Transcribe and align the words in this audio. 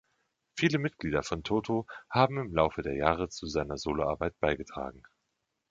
Viele 0.55 0.79
Mitglieder 0.79 1.21
von 1.21 1.43
Toto 1.43 1.85
haben 2.09 2.39
im 2.39 2.55
Laufe 2.55 2.81
der 2.81 2.95
Jahre 2.95 3.29
zu 3.29 3.45
seiner 3.45 3.77
Soloarbeit 3.77 4.33
beigetragen. 4.39 5.03